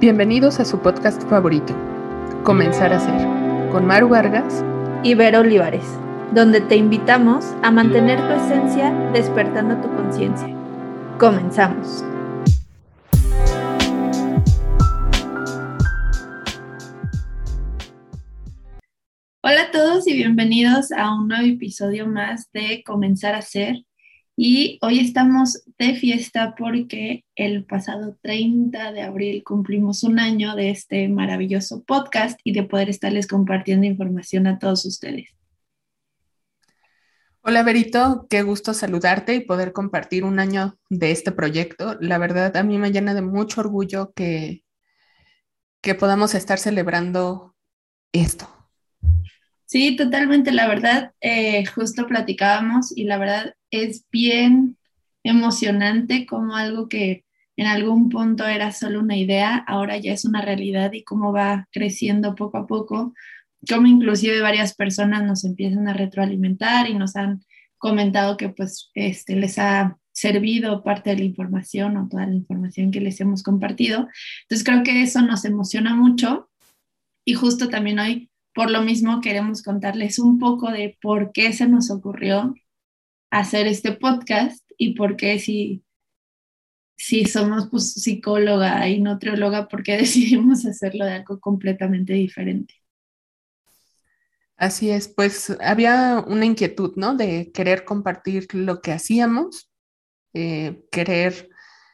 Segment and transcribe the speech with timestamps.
[0.00, 1.74] Bienvenidos a su podcast favorito,
[2.44, 4.64] Comenzar a Ser, con Maru Vargas
[5.02, 5.82] y Vero Olivares,
[6.32, 10.54] donde te invitamos a mantener tu esencia despertando tu conciencia.
[11.18, 12.04] Comenzamos.
[19.42, 23.87] Hola a todos y bienvenidos a un nuevo episodio más de Comenzar a Ser.
[24.40, 30.70] Y hoy estamos de fiesta porque el pasado 30 de abril cumplimos un año de
[30.70, 35.34] este maravilloso podcast y de poder estarles compartiendo información a todos ustedes.
[37.40, 41.96] Hola Berito, qué gusto saludarte y poder compartir un año de este proyecto.
[42.00, 44.62] La verdad, a mí me llena de mucho orgullo que,
[45.80, 47.56] que podamos estar celebrando
[48.12, 48.48] esto.
[49.66, 50.52] Sí, totalmente.
[50.52, 54.76] La verdad, eh, justo platicábamos y la verdad es bien
[55.22, 57.24] emocionante como algo que
[57.56, 61.66] en algún punto era solo una idea, ahora ya es una realidad y cómo va
[61.72, 63.14] creciendo poco a poco,
[63.68, 67.42] como inclusive varias personas nos empiezan a retroalimentar y nos han
[67.76, 72.90] comentado que pues este, les ha servido parte de la información o toda la información
[72.90, 74.08] que les hemos compartido.
[74.42, 76.48] Entonces creo que eso nos emociona mucho
[77.24, 81.68] y justo también hoy por lo mismo queremos contarles un poco de por qué se
[81.68, 82.54] nos ocurrió
[83.30, 85.84] hacer este podcast y por qué si,
[86.96, 92.74] si somos pues, psicóloga y nutrióloga, por qué decidimos hacerlo de algo completamente diferente.
[94.56, 97.14] Así es, pues había una inquietud, ¿no?
[97.14, 99.70] De querer compartir lo que hacíamos,
[100.34, 101.48] eh, querer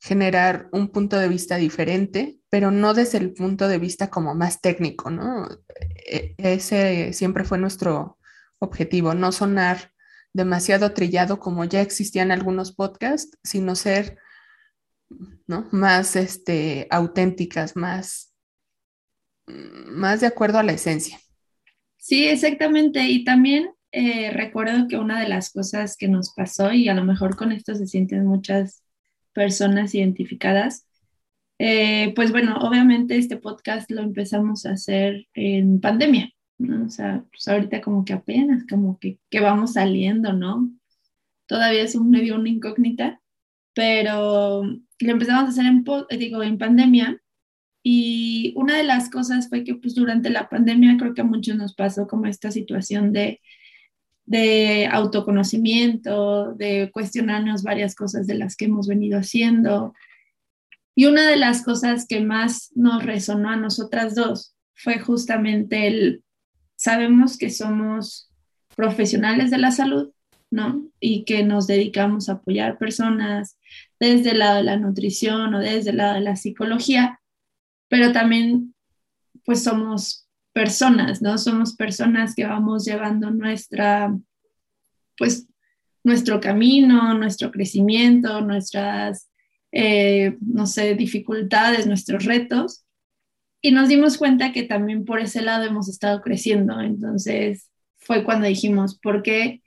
[0.00, 4.60] generar un punto de vista diferente, pero no desde el punto de vista como más
[4.60, 5.48] técnico, ¿no?
[6.04, 8.18] E, ese siempre fue nuestro
[8.58, 9.92] objetivo, no sonar
[10.32, 14.18] demasiado trillado como ya existían algunos podcasts, sino ser
[15.46, 15.68] ¿no?
[15.72, 18.34] más este, auténticas, más,
[19.46, 21.18] más de acuerdo a la esencia.
[21.96, 23.06] Sí, exactamente.
[23.08, 27.04] Y también eh, recuerdo que una de las cosas que nos pasó, y a lo
[27.04, 28.82] mejor con esto se sienten muchas
[29.32, 30.86] personas identificadas.
[31.58, 36.86] Eh, pues bueno, obviamente este podcast lo empezamos a hacer en pandemia, ¿no?
[36.86, 40.70] O sea, pues ahorita como que apenas, como que, que vamos saliendo, ¿no?
[41.46, 43.20] Todavía es un medio una incógnita,
[43.74, 45.84] pero lo empezamos a hacer en,
[46.18, 47.22] digo, en pandemia
[47.82, 51.56] y una de las cosas fue que pues durante la pandemia creo que a muchos
[51.56, 53.40] nos pasó como esta situación de
[54.28, 59.94] de autoconocimiento, de cuestionarnos varias cosas de las que hemos venido haciendo.
[60.94, 66.24] Y una de las cosas que más nos resonó a nosotras dos fue justamente el,
[66.78, 68.30] sabemos que somos
[68.76, 70.12] profesionales de la salud,
[70.50, 70.88] ¿no?
[71.00, 73.58] Y que nos dedicamos a apoyar personas
[74.00, 77.20] desde el lado de la nutrición o desde el lado de la psicología,
[77.88, 78.74] pero también
[79.44, 81.36] pues somos personas, ¿no?
[81.36, 84.16] Somos personas que vamos llevando nuestra,
[85.16, 85.46] pues,
[86.04, 89.30] nuestro camino, nuestro crecimiento, nuestras,
[89.72, 92.84] eh, no sé, dificultades, nuestros retos.
[93.60, 96.80] Y nos dimos cuenta que también por ese lado hemos estado creciendo.
[96.80, 99.62] Entonces fue cuando dijimos, ¿por qué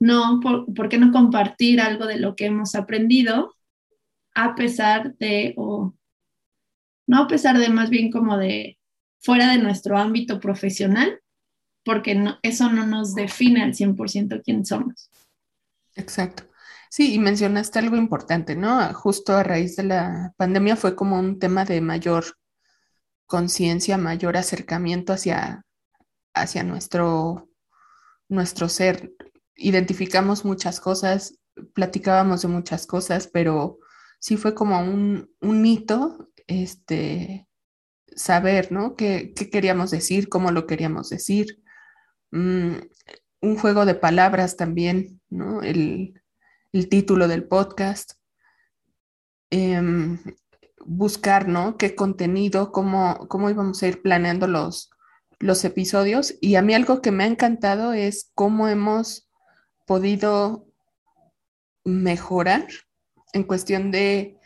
[0.00, 3.54] no, por, qué no compartir algo de lo que hemos aprendido
[4.34, 5.94] a pesar de, o
[7.06, 8.78] no a pesar de más bien como de
[9.20, 11.20] fuera de nuestro ámbito profesional,
[11.84, 15.10] porque eso no nos define al 100% quién somos.
[15.94, 16.44] Exacto.
[16.88, 18.92] Sí, y mencionaste algo importante, ¿no?
[18.94, 22.24] Justo a raíz de la pandemia fue como un tema de mayor
[23.30, 25.64] conciencia, mayor acercamiento hacia,
[26.34, 27.48] hacia nuestro,
[28.28, 29.12] nuestro ser.
[29.54, 31.38] Identificamos muchas cosas,
[31.72, 33.78] platicábamos de muchas cosas, pero
[34.18, 37.46] sí fue como un, un hito este,
[38.16, 38.96] saber, ¿no?
[38.96, 40.28] ¿Qué, queríamos decir?
[40.28, 41.62] ¿Cómo lo queríamos decir?
[42.32, 42.78] Mm,
[43.42, 45.62] un juego de palabras también, ¿no?
[45.62, 46.20] El,
[46.90, 48.14] título del podcast.
[49.50, 50.18] Em,
[50.84, 51.76] buscar, ¿no?
[51.76, 52.72] ¿Qué contenido?
[52.72, 54.90] Cómo, ¿Cómo íbamos a ir planeando los,
[55.38, 56.34] los episodios?
[56.40, 59.28] Y a mí algo que me ha encantado es cómo hemos
[59.86, 60.66] podido
[61.84, 62.66] mejorar
[63.32, 64.36] en cuestión de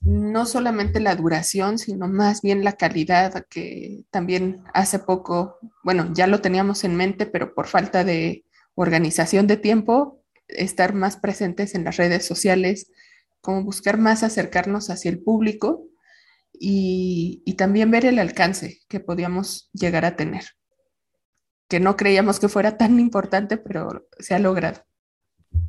[0.00, 6.26] no solamente la duración, sino más bien la calidad, que también hace poco, bueno, ya
[6.26, 8.44] lo teníamos en mente, pero por falta de
[8.74, 12.90] organización de tiempo, estar más presentes en las redes sociales,
[13.40, 15.86] como buscar más acercarnos hacia el público
[16.52, 20.44] y, también ver el alcance que podíamos llegar a tener,
[21.68, 24.84] que no creíamos que fuera tan importante, pero se ha logrado.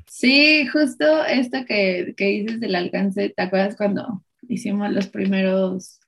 [0.08, 6.00] Sí, justo esto que, que dices del alcance, ¿te acuerdas cuando hicimos los primeros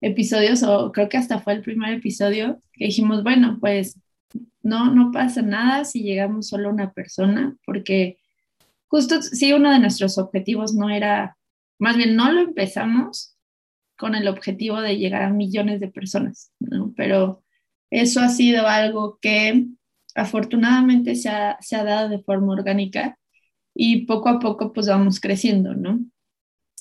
[0.00, 3.98] episodios, o creo que hasta fue el primer episodio, que dijimos, bueno, pues
[4.62, 8.18] no, no pasa nada si llegamos solo a una persona, porque
[8.88, 11.36] justo sí uno de nuestros objetivos no era,
[11.78, 13.36] más bien no lo empezamos
[13.96, 16.92] con el objetivo de llegar a millones de personas, ¿no?
[16.96, 17.42] Pero
[17.90, 19.66] eso ha sido algo que
[20.14, 23.18] afortunadamente se ha, se ha dado de forma orgánica
[23.74, 26.00] y poco a poco pues vamos creciendo, ¿no?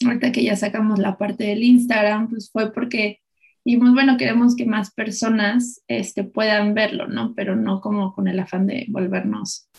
[0.06, 3.20] Ahorita que ya sacamos la parte del Instagram, pues fue porque
[3.64, 7.34] dijimos, bueno, queremos que más personas este, puedan verlo, ¿no?
[7.36, 9.70] Pero no como con el afán de volvernos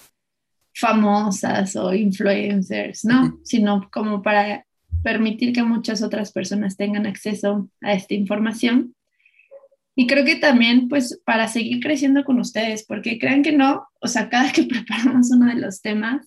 [0.74, 3.38] famosas o influencers, ¿no?
[3.44, 4.66] Sino como para
[5.02, 8.94] permitir que muchas otras personas tengan acceso a esta información.
[9.94, 14.08] Y creo que también, pues, para seguir creciendo con ustedes, porque crean que no, o
[14.08, 16.26] sea, cada que preparamos uno de los temas,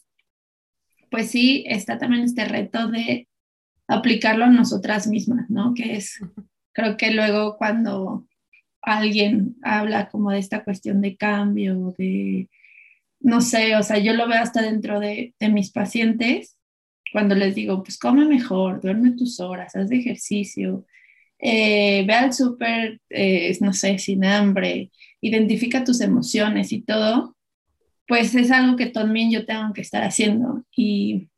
[1.11, 3.27] pues sí, está también este reto de
[3.87, 5.73] aplicarlo a nosotras mismas, ¿no?
[5.73, 6.19] Que es,
[6.73, 8.25] creo que luego cuando
[8.81, 12.49] alguien habla como de esta cuestión de cambio, de,
[13.19, 16.57] no sé, o sea, yo lo veo hasta dentro de, de mis pacientes,
[17.11, 20.85] cuando les digo, pues come mejor, duerme tus horas, haz de ejercicio,
[21.39, 24.91] eh, ve al súper, eh, no sé, sin hambre,
[25.21, 27.35] identifica tus emociones y todo,
[28.07, 30.63] pues es algo que también yo tengo que estar haciendo.
[30.75, 31.29] Y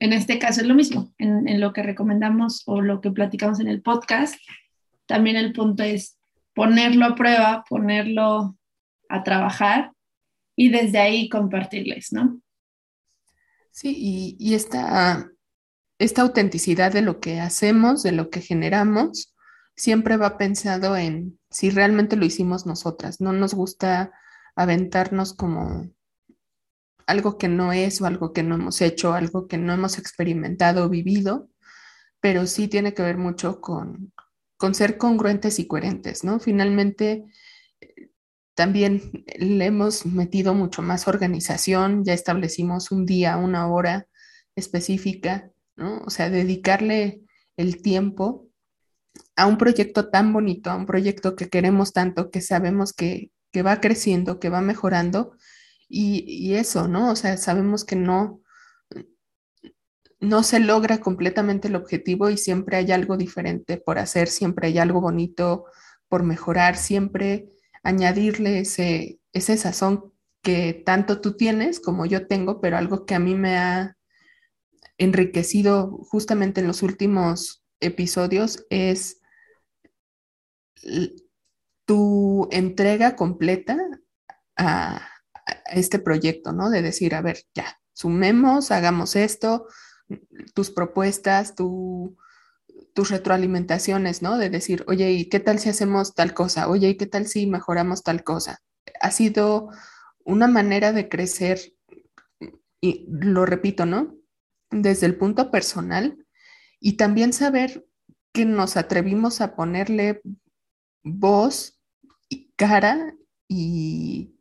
[0.00, 3.68] en este caso es lo mismo, en, lo que recomendamos o lo que platicamos en
[3.68, 4.36] el podcast,
[5.06, 6.18] también el punto es
[6.54, 8.56] ponerlo a prueba, ponerlo
[9.08, 9.92] a trabajar
[10.56, 12.40] y desde ahí compartirles, ¿no?
[13.70, 15.30] Sí, y, esta,
[15.98, 19.34] esta autenticidad de lo que hacemos, de lo que generamos,
[19.76, 23.20] siempre va pensado en si realmente lo hicimos nosotras.
[23.20, 24.12] No nos gusta
[24.54, 25.90] aventarnos como
[27.06, 30.88] algo que no es o algo que no hemos hecho, algo que no hemos experimentado
[30.88, 31.50] vivido,
[32.20, 34.12] pero sí tiene que ver mucho con,
[34.56, 36.40] con ser congruentes y coherentes, ¿no?
[36.40, 37.26] Finalmente,
[38.56, 44.08] también le hemos metido mucho más organización, ya establecimos un día, una hora
[44.56, 46.00] específica, ¿no?
[46.06, 47.20] O sea, dedicarle
[47.56, 48.48] el tiempo
[49.36, 53.62] a un proyecto tan bonito, a un proyecto que queremos tanto, que sabemos que, que
[53.62, 55.36] va creciendo, que va mejorando,
[55.88, 57.12] y, eso, ¿no?
[57.12, 58.40] O sea, sabemos que no,
[60.18, 64.78] no se logra completamente el objetivo y siempre hay algo diferente por hacer, siempre hay
[64.78, 65.66] algo bonito
[66.08, 67.50] por mejorar, siempre
[67.86, 70.12] añadirle ese, ese sazón
[70.42, 73.96] que tanto tú tienes como yo tengo, pero algo que a mí me ha
[74.98, 79.20] enriquecido justamente en los últimos episodios es
[81.84, 83.78] tu entrega completa
[84.56, 85.08] a,
[85.66, 86.70] este proyecto, ¿no?
[86.70, 89.68] De decir, a ver, ya, sumemos, hagamos esto,
[90.54, 92.16] tus propuestas, tu,
[92.96, 94.38] tus retroalimentaciones, ¿no?
[94.38, 96.68] De decir, oye, ¿y qué tal si hacemos tal cosa?
[96.68, 98.58] Oye, ¿y qué tal si mejoramos tal cosa?
[99.00, 99.68] Ha sido
[100.24, 101.60] una manera de crecer,
[102.80, 104.16] y lo repito, ¿no?
[104.70, 106.26] Desde el punto personal
[106.80, 107.86] y también saber
[108.32, 110.20] que nos atrevimos a ponerle
[111.04, 111.78] voz
[112.28, 113.14] y cara
[113.46, 114.36] y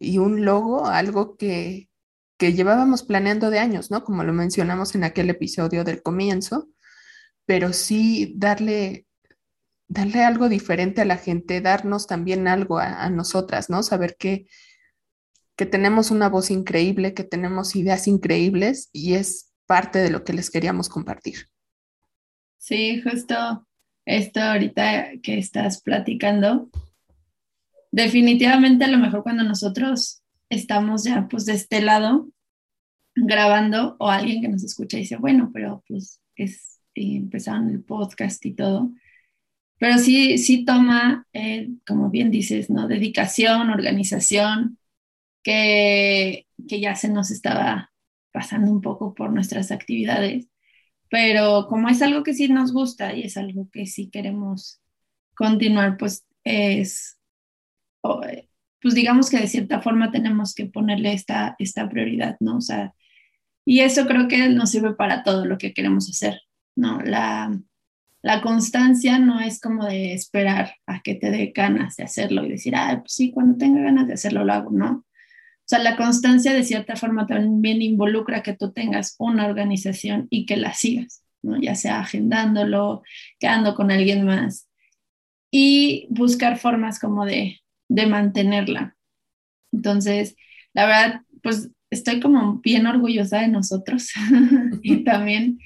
[0.00, 1.90] y un logo, algo que,
[2.38, 4.02] que llevábamos planeando de años, ¿no?
[4.02, 6.68] Como lo mencionamos en aquel episodio del comienzo,
[7.50, 9.06] pero sí darle,
[9.88, 13.82] darle algo diferente a la gente, darnos también algo a, nosotras, ¿no?
[13.82, 14.46] Saber que,
[15.56, 20.32] que tenemos una voz increíble, que tenemos ideas increíbles y es parte de lo que
[20.32, 21.48] les queríamos compartir.
[22.56, 23.66] Sí, justo
[24.04, 26.70] esto ahorita que estás platicando,
[27.90, 32.28] definitivamente a lo mejor cuando nosotros estamos ya pues de este lado
[33.16, 38.54] grabando o alguien que nos escucha dice, bueno, pero pues es, empezaron el podcast y
[38.54, 38.92] todo.
[39.78, 42.88] Pero sí, sí toma, eh, como bien dices, ¿no?
[42.88, 44.78] Dedicación, organización,
[45.42, 47.92] que, que ya se nos estaba
[48.32, 50.48] pasando un poco por nuestras actividades.
[51.10, 54.80] Pero como es algo que sí nos gusta y es algo que sí queremos
[55.34, 57.18] continuar, pues es
[58.80, 62.56] pues digamos que de cierta forma tenemos que ponerle esta, esta prioridad, ¿no?
[62.56, 62.94] O sea,
[63.64, 66.40] y eso creo que nos sirve para todo lo que queremos hacer,
[66.80, 67.00] ¿no?
[67.02, 67.56] La,
[68.22, 72.50] la constancia no es como de esperar a que te dé ganas de hacerlo y
[72.50, 74.90] decir, ah, pues sí, cuando tenga ganas de hacerlo lo hago, ¿no?
[74.90, 80.46] O sea, la constancia de cierta forma también involucra que tú tengas una organización y
[80.46, 81.60] que la sigas, ¿no?
[81.60, 83.02] Ya sea agendándolo,
[83.38, 84.68] quedando con alguien más
[85.52, 87.60] y buscar formas como de
[87.90, 88.96] de mantenerla.
[89.72, 90.36] Entonces,
[90.72, 94.10] la verdad, pues estoy como bien orgullosa de nosotros
[94.82, 95.58] y también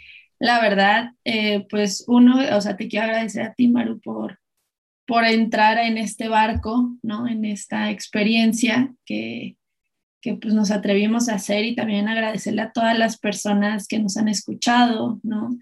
[0.44, 4.40] la verdad, eh, pues uno, o sea, te quiero agradecer a ti, Maru, por,
[5.06, 7.26] por entrar en este barco, ¿no?
[7.26, 9.56] En esta experiencia que,
[10.20, 14.18] que pues nos atrevimos a hacer y también agradecerle a todas las personas que nos
[14.18, 15.56] han escuchado, ¿no?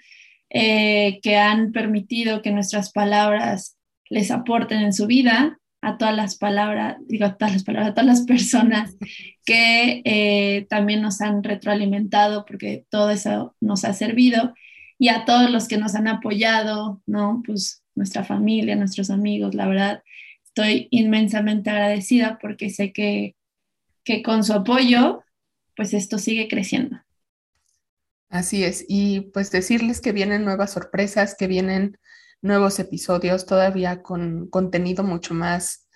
[0.50, 3.78] Eh, que han permitido que nuestras palabras
[4.10, 7.94] les aporten en su vida, a todas las palabras, digo a todas las palabras, a
[7.94, 8.96] todas las personas
[9.44, 14.54] que eh, también nos han retroalimentado porque todo eso nos ha servido
[15.02, 17.42] y a todos los que nos han apoyado, ¿no?
[17.44, 20.04] Pues nuestra familia, nuestros amigos, la verdad,
[20.44, 23.34] estoy inmensamente agradecida porque sé que,
[24.04, 25.24] que con su apoyo,
[25.74, 27.00] pues esto sigue creciendo.
[28.28, 31.98] Así es, y pues decirles que vienen nuevas sorpresas, que vienen
[32.40, 35.88] nuevos episodios todavía con contenido mucho más,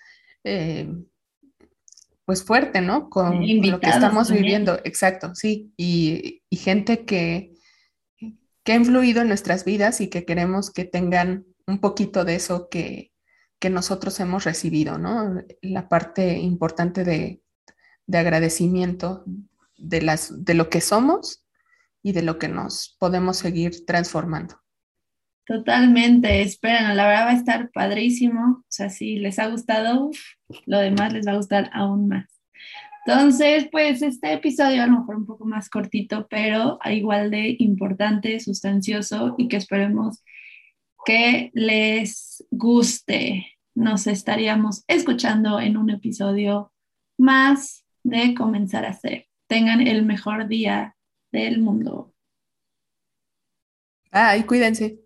[0.43, 0.93] eh,
[2.25, 3.09] pues fuerte, ¿no?
[3.09, 7.53] Con, lo que estamos viviendo, exacto, sí, y, gente que,
[8.67, 12.67] que ha influido en nuestras vidas y que queremos que tengan un poquito de eso
[12.67, 13.13] que,
[13.59, 15.41] que nosotros hemos recibido, ¿no?
[15.61, 17.41] La parte importante de,
[18.07, 19.23] de agradecimiento
[19.77, 21.45] de, las, de lo que somos
[22.03, 24.61] y de lo que nos podemos seguir transformando.
[25.45, 28.57] Totalmente, esperen, la verdad va a estar padrísimo.
[28.59, 30.11] O sea, si les ha gustado,
[30.65, 32.25] lo demás les va a gustar aún más.
[33.07, 38.37] Entonces, pues este episodio a lo mejor un poco más cortito, pero igual de importante,
[38.41, 40.25] sustancioso y que esperemos
[41.05, 43.47] que les guste.
[43.75, 46.73] Nos estaríamos escuchando en un episodio
[47.17, 49.27] más de comenzar a hacer.
[49.47, 50.97] Tengan el mejor día
[51.31, 52.13] del mundo.
[54.11, 54.99] Ay, cuídense.